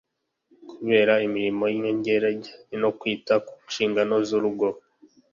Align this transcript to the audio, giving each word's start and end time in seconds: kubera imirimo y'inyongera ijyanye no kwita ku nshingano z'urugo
kubera 0.69 1.13
imirimo 1.25 1.63
y'inyongera 1.67 2.27
ijyanye 2.35 2.75
no 2.81 2.89
kwita 2.99 3.33
ku 3.45 3.53
nshingano 3.67 4.15
z'urugo 4.27 4.67